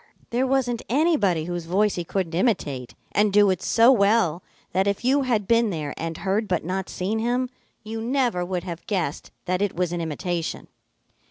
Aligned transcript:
There 0.31 0.47
wasn't 0.47 0.81
anybody 0.89 1.45
whose 1.45 1.65
voice 1.65 1.93
he 1.93 2.03
couldn't 2.03 2.33
imitate 2.33 2.95
and 3.11 3.31
do 3.31 3.51
it 3.51 3.61
so 3.61 3.91
well 3.91 4.41
that 4.71 4.87
if 4.87 5.05
you 5.05 5.21
had 5.21 5.47
been 5.47 5.69
there 5.69 5.93
and 5.95 6.17
heard 6.17 6.47
but 6.47 6.63
not 6.65 6.89
seen 6.89 7.19
him, 7.19 7.51
you 7.83 8.01
never 8.01 8.43
would 8.43 8.63
have 8.63 8.87
guessed 8.87 9.29
that 9.45 9.61
it 9.61 9.75
was 9.75 9.91
an 9.93 10.01
imitation. 10.01 10.69